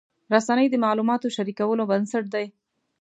رسنۍ 0.33 0.67
د 0.71 0.75
معلوماتو 0.85 1.33
شریکولو 1.35 1.83
بنسټ 1.91 2.25
دي. 2.33 2.45